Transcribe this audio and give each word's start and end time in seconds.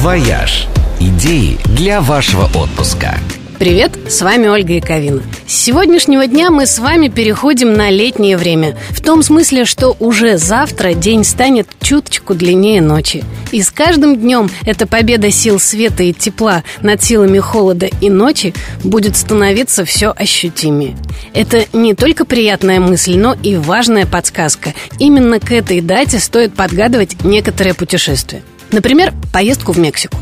«Вояж». 0.00 0.66
Идеи 0.98 1.58
для 1.76 2.00
вашего 2.00 2.44
отпуска. 2.44 3.18
Привет, 3.58 3.92
с 4.08 4.22
вами 4.22 4.46
Ольга 4.46 4.72
Яковина. 4.72 5.22
С 5.46 5.52
сегодняшнего 5.52 6.26
дня 6.26 6.50
мы 6.50 6.64
с 6.64 6.78
вами 6.78 7.08
переходим 7.08 7.74
на 7.74 7.90
летнее 7.90 8.38
время. 8.38 8.78
В 8.88 9.02
том 9.02 9.22
смысле, 9.22 9.66
что 9.66 9.94
уже 10.00 10.38
завтра 10.38 10.94
день 10.94 11.22
станет 11.22 11.68
чуточку 11.82 12.34
длиннее 12.34 12.80
ночи. 12.80 13.22
И 13.52 13.60
с 13.60 13.70
каждым 13.70 14.16
днем 14.16 14.48
эта 14.64 14.86
победа 14.86 15.30
сил 15.30 15.60
света 15.60 16.02
и 16.02 16.14
тепла 16.14 16.64
над 16.80 17.02
силами 17.02 17.38
холода 17.38 17.90
и 18.00 18.08
ночи 18.08 18.54
будет 18.82 19.18
становиться 19.18 19.84
все 19.84 20.14
ощутимее. 20.16 20.96
Это 21.34 21.66
не 21.74 21.92
только 21.92 22.24
приятная 22.24 22.80
мысль, 22.80 23.18
но 23.18 23.36
и 23.42 23.56
важная 23.56 24.06
подсказка. 24.06 24.72
Именно 24.98 25.40
к 25.40 25.52
этой 25.52 25.82
дате 25.82 26.20
стоит 26.20 26.54
подгадывать 26.54 27.22
некоторые 27.22 27.74
путешествия. 27.74 28.40
Например, 28.72 29.12
поездку 29.32 29.72
в 29.72 29.78
Мексику. 29.78 30.18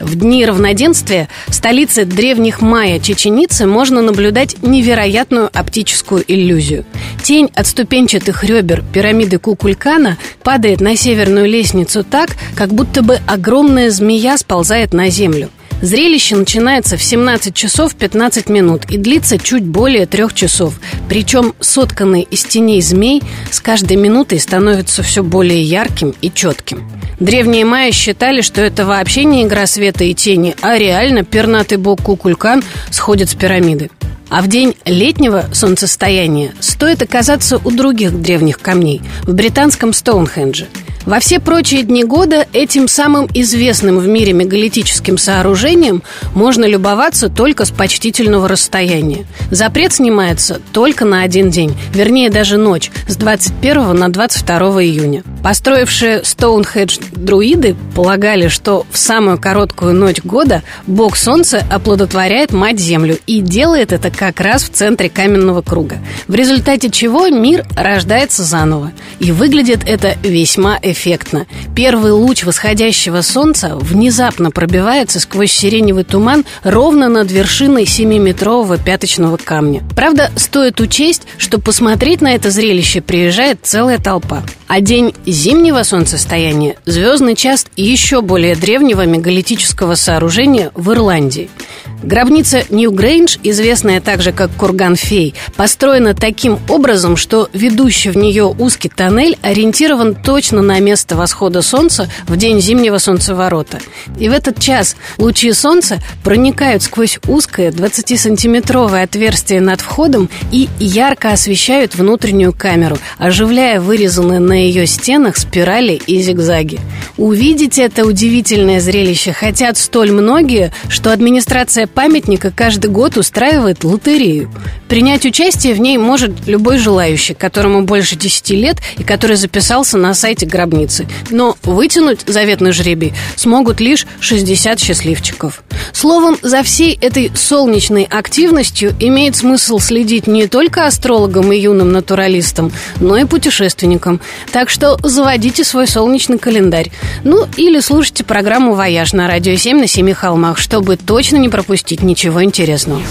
В 0.00 0.16
дни 0.16 0.44
равноденствия 0.44 1.28
в 1.46 1.54
столице 1.54 2.04
древних 2.04 2.60
майя 2.60 2.98
Чеченицы 2.98 3.66
можно 3.66 4.02
наблюдать 4.02 4.60
невероятную 4.62 5.48
оптическую 5.52 6.24
иллюзию. 6.26 6.84
Тень 7.22 7.50
от 7.54 7.68
ступенчатых 7.68 8.42
ребер 8.42 8.82
пирамиды 8.92 9.38
Кукулькана 9.38 10.18
падает 10.42 10.80
на 10.80 10.96
северную 10.96 11.46
лестницу 11.46 12.02
так, 12.02 12.30
как 12.56 12.70
будто 12.74 13.02
бы 13.02 13.20
огромная 13.28 13.90
змея 13.90 14.36
сползает 14.36 14.92
на 14.92 15.08
землю– 15.08 15.50
Зрелище 15.82 16.36
начинается 16.36 16.96
в 16.96 17.02
17 17.02 17.52
часов 17.52 17.96
15 17.96 18.48
минут 18.48 18.84
и 18.88 18.96
длится 18.96 19.36
чуть 19.36 19.64
более 19.64 20.06
трех 20.06 20.32
часов. 20.32 20.78
Причем 21.08 21.54
сотканный 21.58 22.22
из 22.22 22.44
теней 22.44 22.80
змей 22.80 23.20
с 23.50 23.60
каждой 23.60 23.96
минутой 23.96 24.38
становится 24.38 25.02
все 25.02 25.24
более 25.24 25.60
ярким 25.60 26.14
и 26.22 26.30
четким. 26.30 26.88
Древние 27.18 27.64
майя 27.64 27.90
считали, 27.90 28.42
что 28.42 28.60
это 28.60 28.86
вообще 28.86 29.24
не 29.24 29.42
игра 29.42 29.66
света 29.66 30.04
и 30.04 30.14
тени, 30.14 30.54
а 30.62 30.78
реально 30.78 31.24
пернатый 31.24 31.78
бог 31.78 32.00
Кукулькан 32.00 32.62
сходит 32.90 33.30
с 33.30 33.34
пирамиды. 33.34 33.90
А 34.28 34.40
в 34.40 34.46
день 34.46 34.76
летнего 34.84 35.46
солнцестояния 35.52 36.52
стоит 36.60 37.02
оказаться 37.02 37.58
у 37.58 37.70
других 37.72 38.22
древних 38.22 38.60
камней 38.60 39.02
в 39.24 39.34
британском 39.34 39.92
Стоунхендже– 39.92 40.68
во 41.04 41.18
все 41.18 41.40
прочие 41.40 41.82
дни 41.82 42.04
года 42.04 42.46
этим 42.52 42.86
самым 42.86 43.28
известным 43.34 43.98
в 43.98 44.06
мире 44.06 44.32
мегалитическим 44.32 45.18
сооружением 45.18 46.02
можно 46.34 46.64
любоваться 46.64 47.28
только 47.28 47.64
с 47.64 47.70
почтительного 47.70 48.48
расстояния. 48.48 49.26
Запрет 49.50 49.92
снимается 49.92 50.60
только 50.72 51.04
на 51.04 51.22
один 51.22 51.50
день, 51.50 51.74
вернее 51.92 52.30
даже 52.30 52.56
ночь, 52.56 52.90
с 53.08 53.16
21 53.16 53.94
на 53.94 54.10
22 54.10 54.58
июня. 54.84 55.24
Построившие 55.42 56.24
Стоунхедж 56.24 56.98
друиды 57.10 57.74
полагали, 57.96 58.48
что 58.48 58.86
в 58.90 58.98
самую 58.98 59.38
короткую 59.38 59.94
ночь 59.94 60.22
года 60.22 60.62
бог 60.86 61.16
солнца 61.16 61.64
оплодотворяет 61.68 62.52
мать 62.52 62.78
землю 62.78 63.18
и 63.26 63.40
делает 63.40 63.92
это 63.92 64.10
как 64.10 64.40
раз 64.40 64.62
в 64.62 64.70
центре 64.70 65.08
каменного 65.08 65.62
круга, 65.62 65.98
в 66.28 66.34
результате 66.34 66.90
чего 66.90 67.28
мир 67.28 67.66
рождается 67.76 68.44
заново. 68.44 68.92
И 69.18 69.32
выглядит 69.32 69.80
это 69.86 70.16
весьма 70.22 70.78
эффективно 70.80 70.91
эффектно. 70.92 71.46
Первый 71.74 72.12
луч 72.12 72.44
восходящего 72.44 73.22
солнца 73.22 73.76
внезапно 73.76 74.50
пробивается 74.50 75.20
сквозь 75.20 75.52
сиреневый 75.52 76.04
туман 76.04 76.44
ровно 76.62 77.08
над 77.08 77.30
вершиной 77.30 77.84
7-метрового 77.84 78.82
пяточного 78.82 79.36
камня. 79.36 79.82
Правда, 79.96 80.30
стоит 80.36 80.80
учесть, 80.80 81.22
что 81.38 81.58
посмотреть 81.58 82.20
на 82.20 82.34
это 82.34 82.50
зрелище 82.50 83.00
приезжает 83.00 83.58
целая 83.62 83.98
толпа. 83.98 84.42
А 84.68 84.80
день 84.80 85.14
зимнего 85.26 85.82
солнцестояния– 85.82 86.76
звездный 86.86 87.34
час 87.34 87.66
еще 87.76 88.22
более 88.22 88.56
древнего 88.56 89.04
мегалитического 89.04 89.96
сооружения 89.96 90.70
в 90.74 90.92
Ирландии– 90.92 91.50
Гробница 92.02 92.64
Нью-Грейндж, 92.68 93.38
известная 93.44 94.00
также 94.00 94.32
как 94.32 94.50
Курган 94.50 94.96
Фей, 94.96 95.34
построена 95.56 96.14
таким 96.14 96.58
образом, 96.68 97.16
что 97.16 97.48
ведущий 97.52 98.10
в 98.10 98.16
нее 98.16 98.44
узкий 98.44 98.88
тоннель 98.88 99.38
ориентирован 99.42 100.16
точно 100.16 100.62
на 100.62 100.80
место 100.82 101.16
восхода 101.16 101.62
солнца 101.62 102.08
в 102.26 102.36
день 102.36 102.60
зимнего 102.60 102.98
солнцеворота. 102.98 103.78
И 104.18 104.28
в 104.28 104.32
этот 104.32 104.58
час 104.58 104.96
лучи 105.18 105.52
солнца 105.52 105.98
проникают 106.24 106.82
сквозь 106.82 107.18
узкое 107.26 107.70
20-сантиметровое 107.70 109.02
отверстие 109.02 109.60
над 109.60 109.80
входом 109.80 110.28
и 110.50 110.68
ярко 110.78 111.32
освещают 111.32 111.94
внутреннюю 111.94 112.52
камеру, 112.52 112.98
оживляя 113.18 113.80
вырезанные 113.80 114.40
на 114.40 114.52
ее 114.52 114.86
стенах 114.86 115.36
спирали 115.36 116.00
и 116.06 116.20
зигзаги. 116.20 116.80
Увидеть 117.16 117.78
это 117.78 118.04
удивительное 118.04 118.80
зрелище 118.80 119.32
хотят 119.32 119.76
столь 119.78 120.12
многие, 120.12 120.72
что 120.88 121.12
администрация 121.12 121.86
памятника 121.86 122.50
каждый 122.50 122.90
год 122.90 123.16
устраивает 123.16 123.84
лотерею. 123.84 124.50
Принять 124.88 125.24
участие 125.24 125.74
в 125.74 125.80
ней 125.80 125.96
может 125.98 126.46
любой 126.46 126.78
желающий, 126.78 127.34
которому 127.34 127.82
больше 127.82 128.16
10 128.16 128.50
лет 128.50 128.76
и 128.98 129.04
который 129.04 129.36
записался 129.36 129.96
на 129.96 130.14
сайте 130.14 130.46
гробницы. 130.72 131.06
Но 131.30 131.56
вытянуть 131.62 132.20
заветный 132.26 132.72
жребий 132.72 133.12
смогут 133.36 133.80
лишь 133.80 134.06
60 134.20 134.80
счастливчиков. 134.80 135.62
Словом, 135.92 136.38
за 136.42 136.62
всей 136.62 136.98
этой 137.00 137.30
солнечной 137.34 138.04
активностью 138.04 138.94
имеет 138.98 139.36
смысл 139.36 139.78
следить 139.78 140.26
не 140.26 140.46
только 140.46 140.86
астрологам 140.86 141.52
и 141.52 141.58
юным 141.58 141.92
натуралистам, 141.92 142.72
но 143.00 143.16
и 143.16 143.24
путешественникам. 143.24 144.20
Так 144.52 144.70
что 144.70 144.98
заводите 145.02 145.64
свой 145.64 145.86
солнечный 145.86 146.38
календарь. 146.38 146.90
Ну, 147.24 147.46
или 147.56 147.80
слушайте 147.80 148.24
программу 148.24 148.74
«Вояж» 148.74 149.12
на 149.12 149.28
радио 149.28 149.56
7 149.56 149.78
на 149.78 149.86
Семи 149.86 150.12
холмах, 150.12 150.58
чтобы 150.58 150.96
точно 150.96 151.36
не 151.36 151.48
пропустить 151.48 152.02
ничего 152.02 152.42
интересного. 152.42 153.02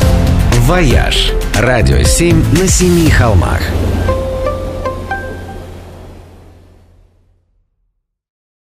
«Вояж»– 0.62 1.32
радио 1.60 2.04
7 2.04 2.60
на 2.60 2.68
Семи 2.68 3.10
холмах. 3.10 3.62